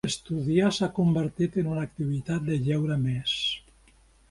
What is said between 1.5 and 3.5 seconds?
en una activitat de lleure més.